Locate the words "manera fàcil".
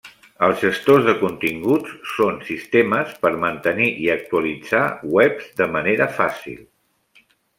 5.77-6.59